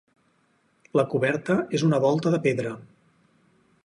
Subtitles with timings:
[0.99, 2.73] La coberta és una volta de pedra.